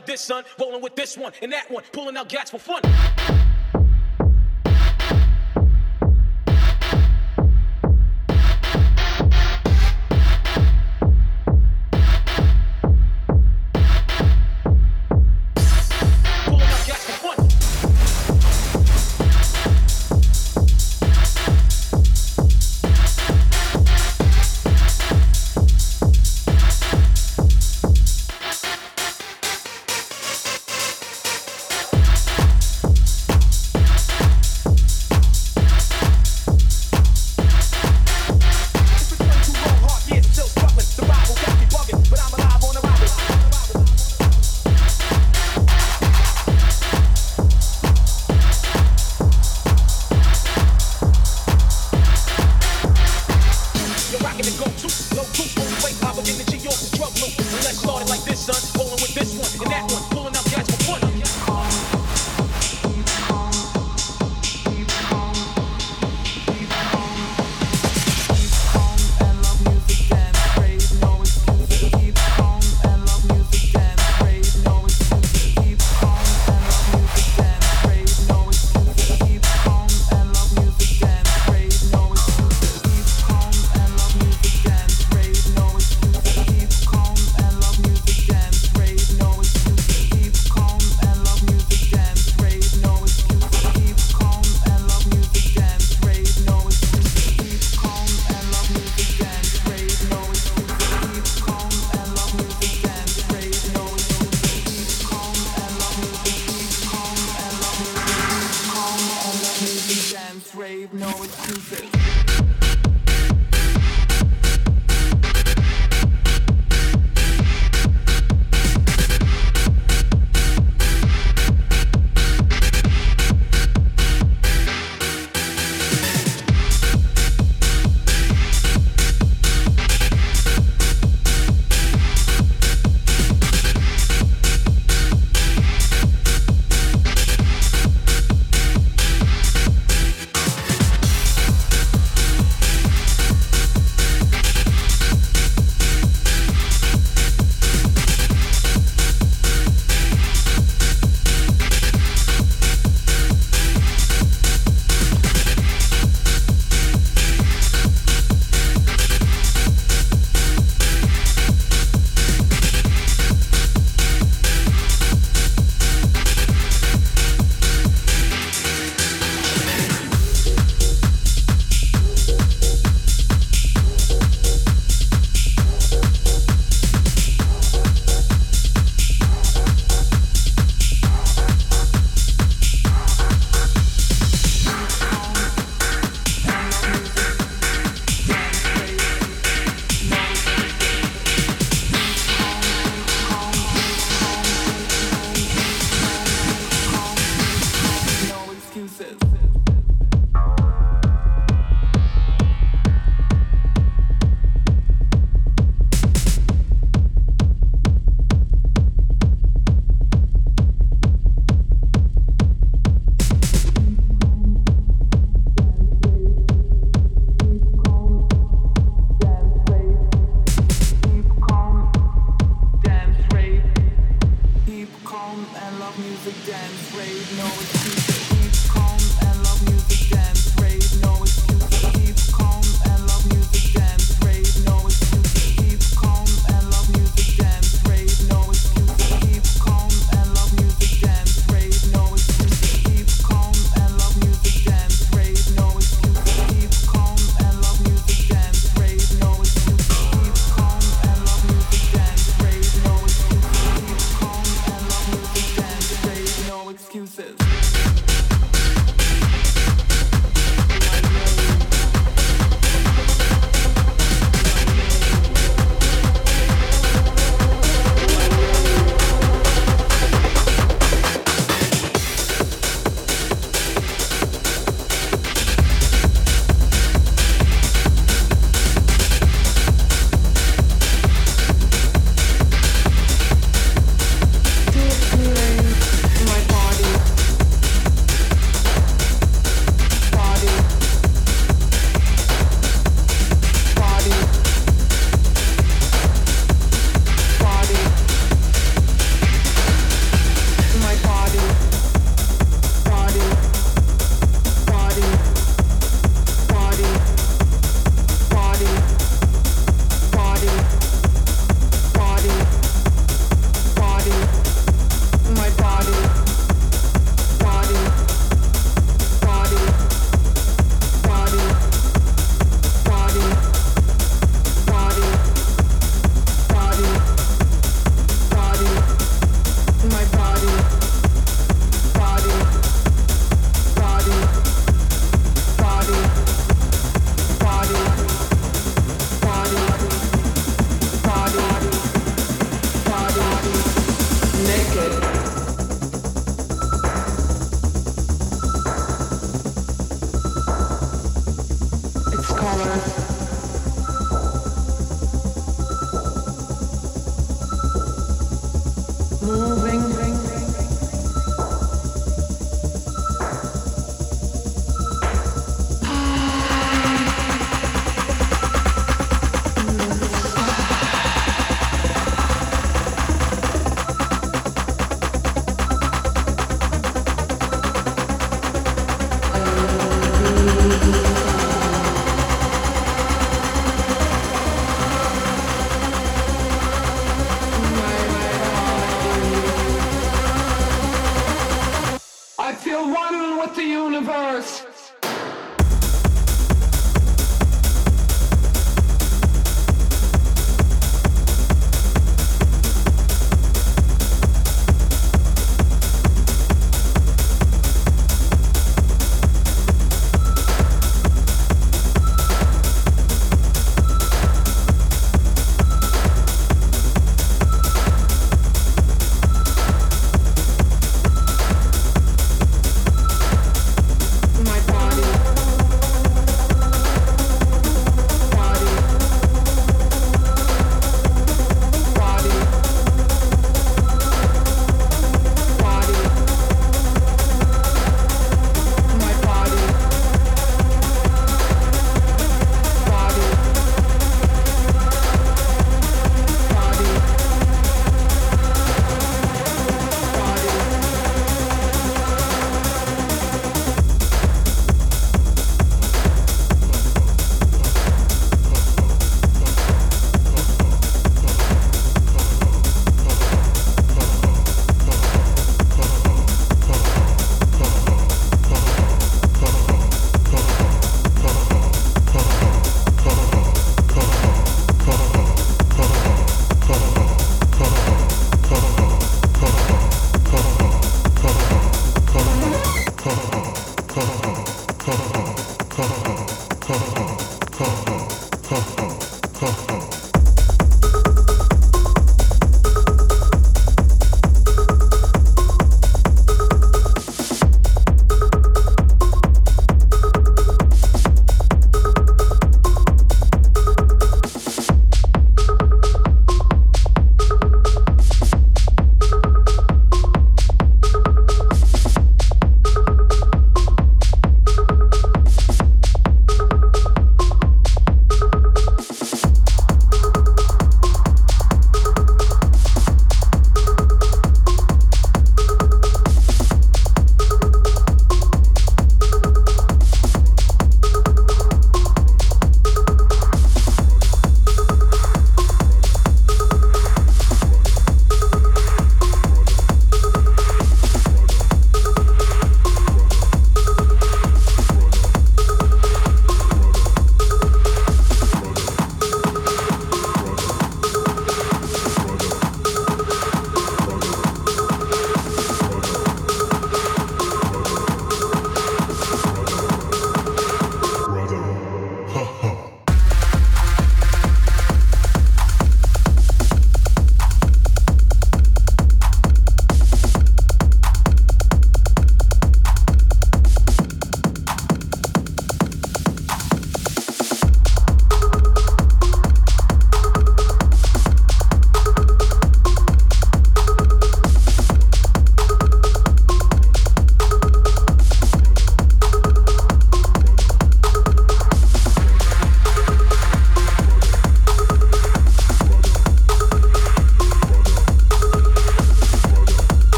like 0.00 0.06
this, 0.06 0.20
son. 0.22 0.44
Rolling 0.58 0.80
with 0.80 0.96
this 0.96 1.16
one 1.16 1.32
and 1.42 1.52
that 1.52 1.70
one, 1.70 1.84
pulling 1.92 2.16
out 2.16 2.28
gats 2.28 2.50
for 2.50 2.58
fun. 2.58 2.80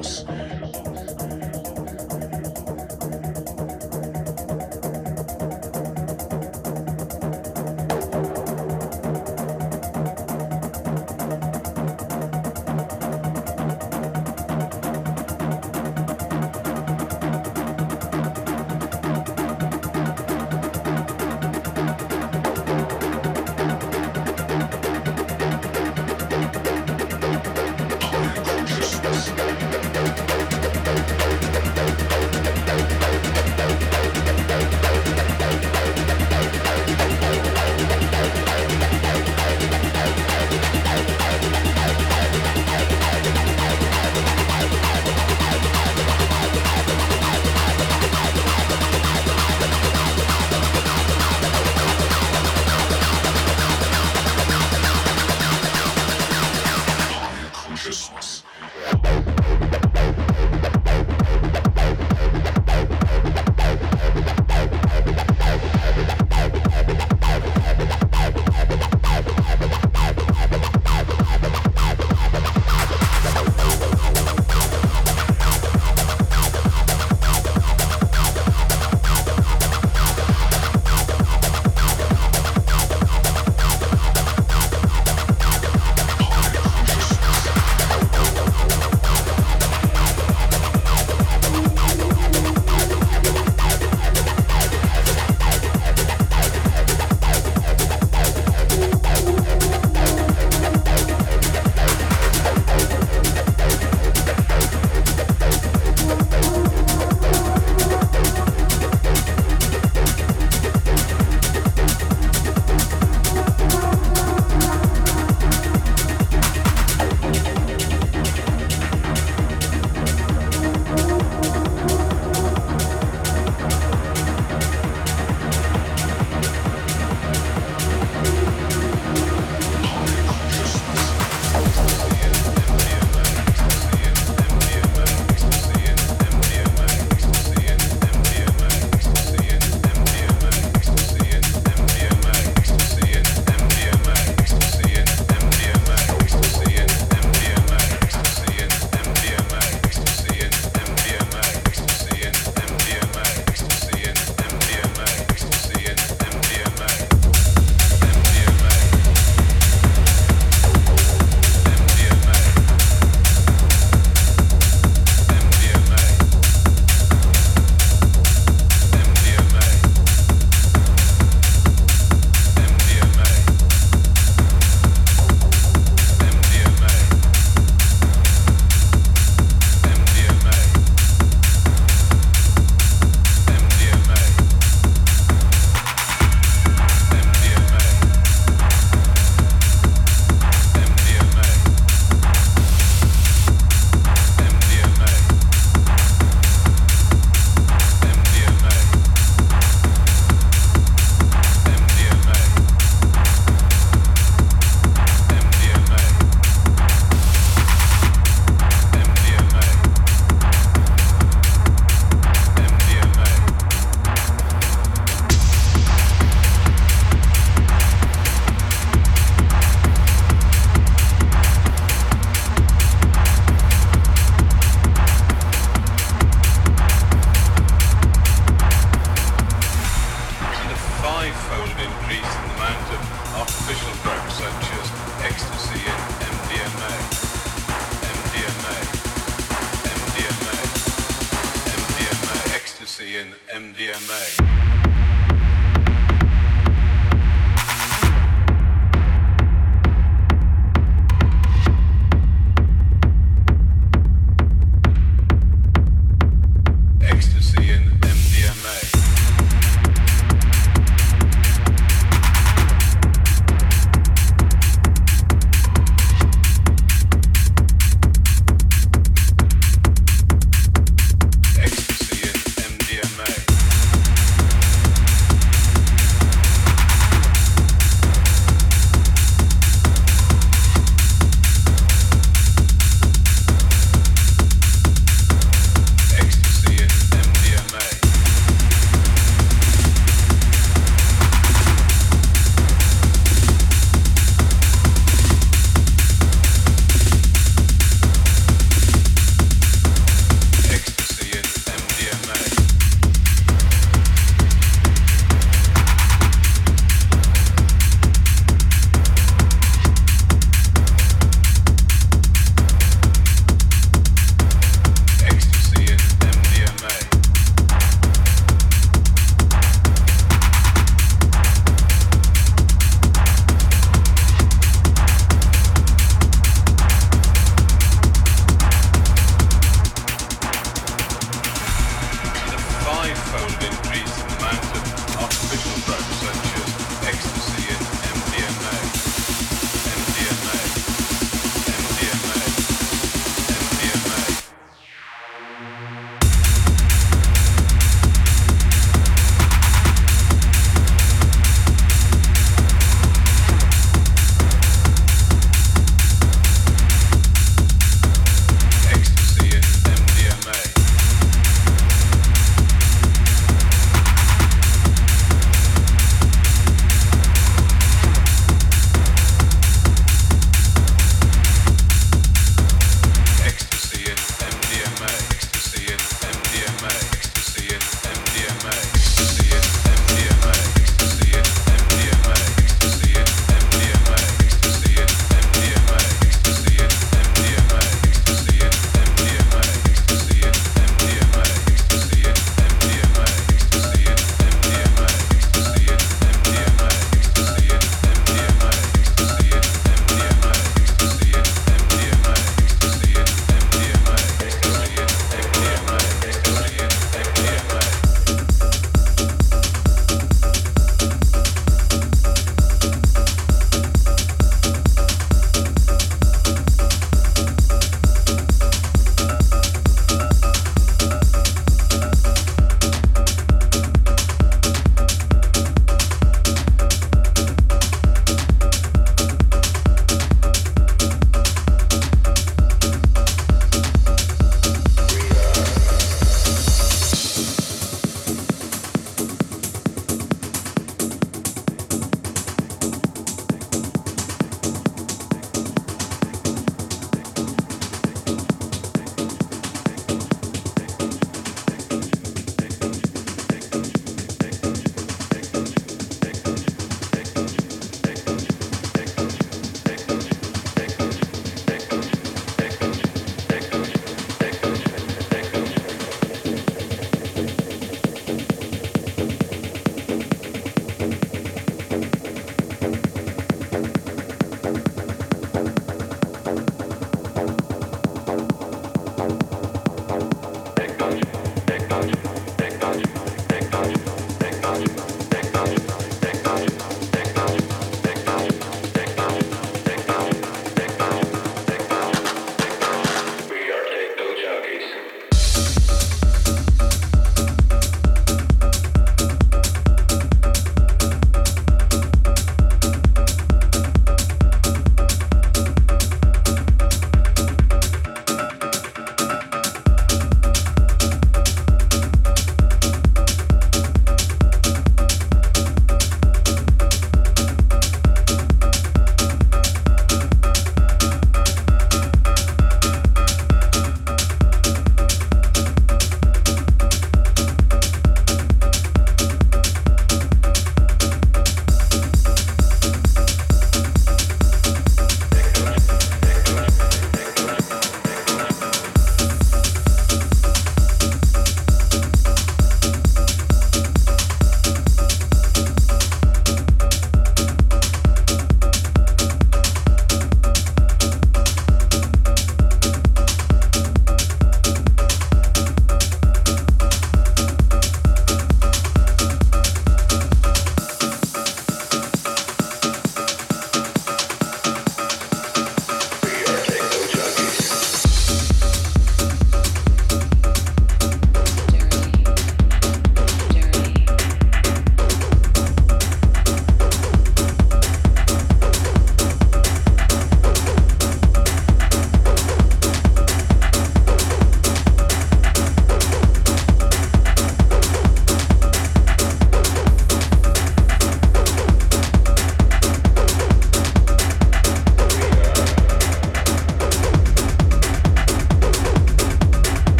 Ecstasy 0.00 0.49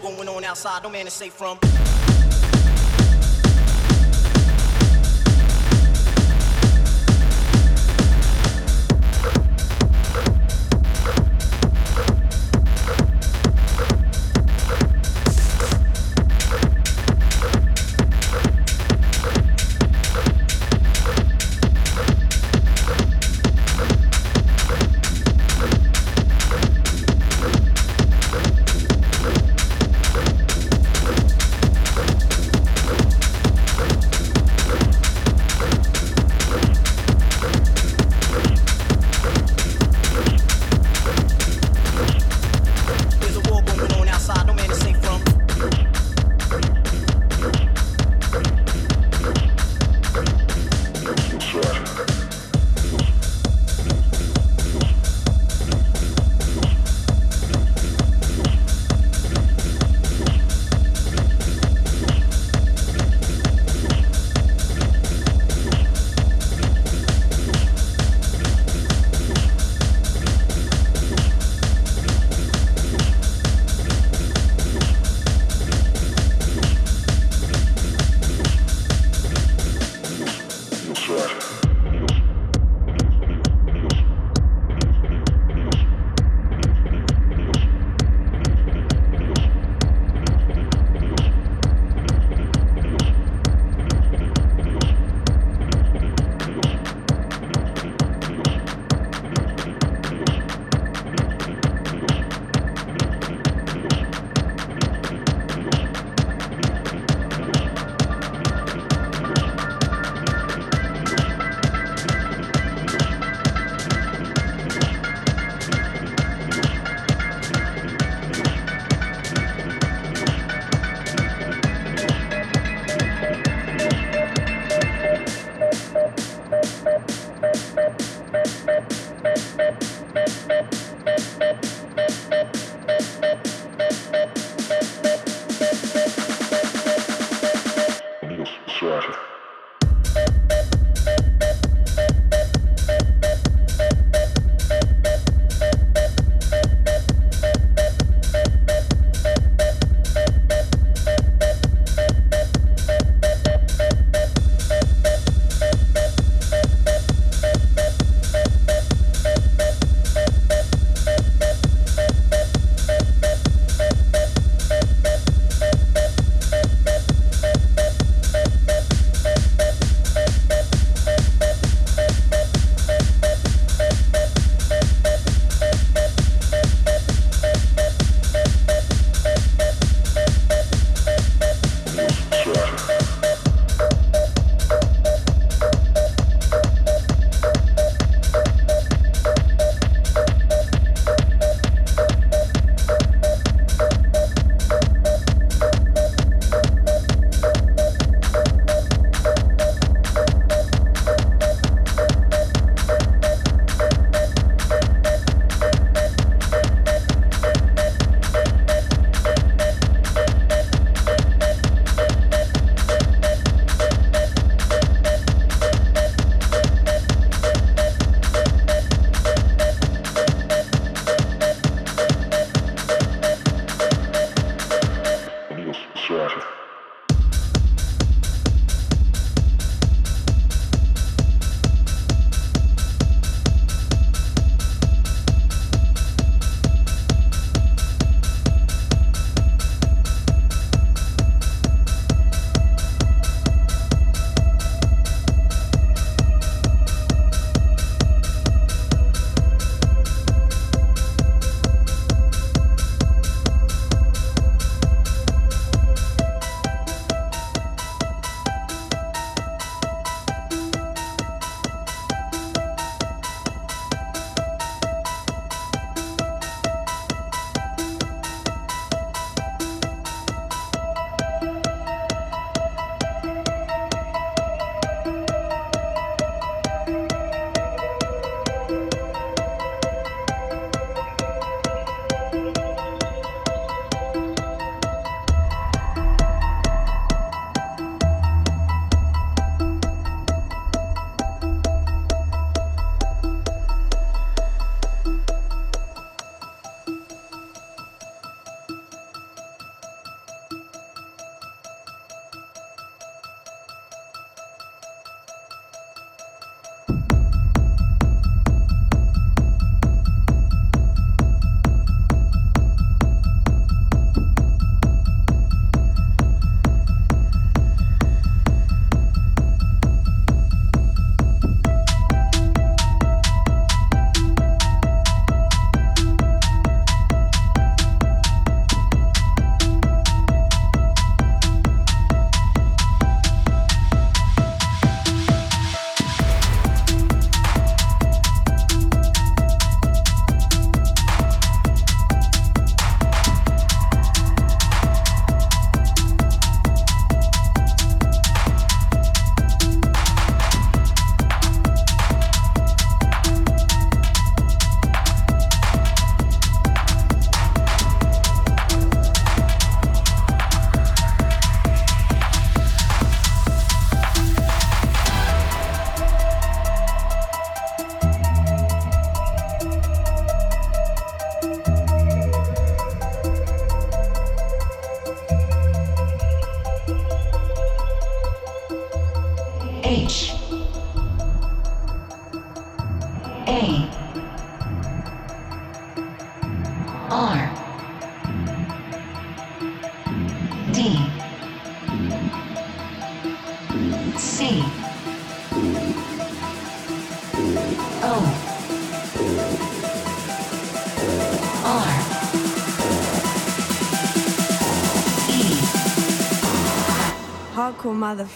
going 0.00 0.28
on 0.28 0.44
outside, 0.44 0.82
no 0.82 0.90
man 0.90 1.06
is 1.06 1.12
safe 1.12 1.32
from. 1.32 1.58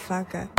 afvakken. 0.05 0.54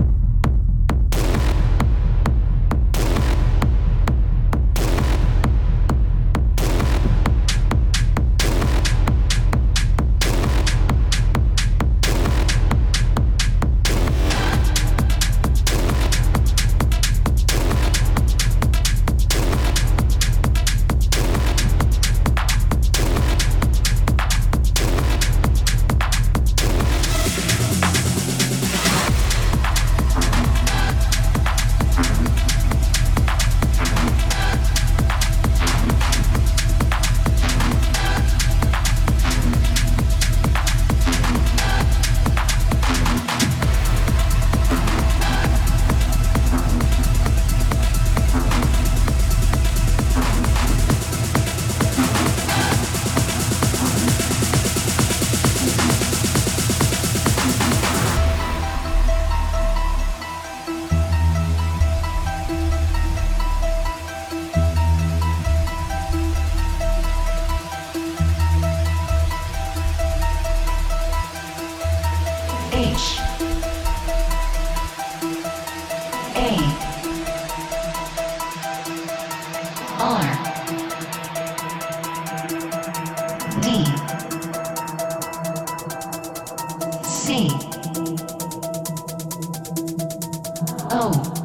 Oh. 90.98 91.35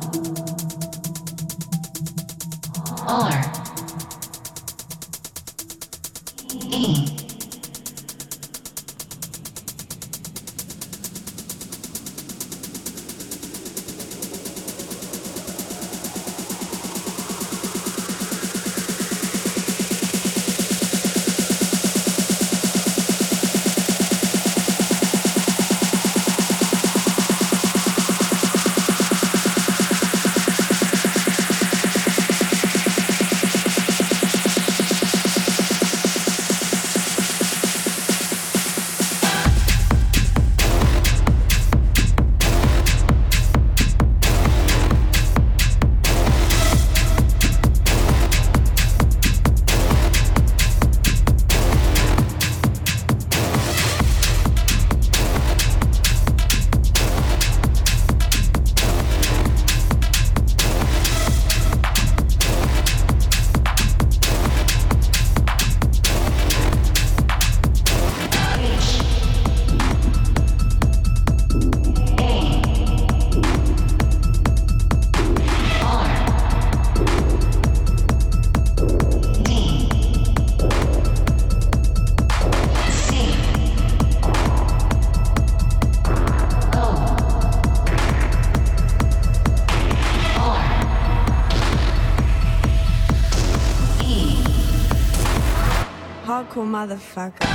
Motherfucker. 97.12 97.51